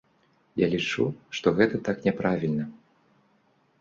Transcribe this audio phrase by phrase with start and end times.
[0.61, 1.05] Я лічу,
[1.39, 2.65] што гэта так няправільна!